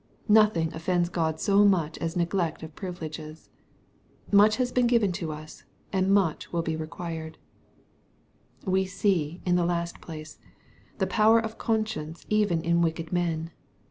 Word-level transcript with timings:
Nothing 0.29 0.71
ofifends 0.71 1.11
God 1.11 1.39
so 1.39 1.63
much 1.63 1.93
t 1.93 2.01
as 2.01 2.15
neglect 2.17 2.63
of 2.63 2.73
privileges. 2.75 3.51
Much 4.31 4.55
has 4.55 4.71
been 4.71 4.87
given 4.87 5.11
to 5.11 5.31
us, 5.31 5.59
j 5.59 5.63
and 5.93 6.11
much 6.11 6.51
will 6.51 6.63
be 6.63 6.75
required. 6.75 7.37
We 8.65 8.85
see, 8.87 9.41
in 9.45 9.57
the 9.57 9.63
last 9.63 10.01
place, 10.01 10.39
the 10.97 11.05
power 11.05 11.37
of 11.39 11.59
conscience 11.59 12.25
even 12.29 12.63
in 12.63 12.81
wicked 12.81 13.13
men. 13.13 13.51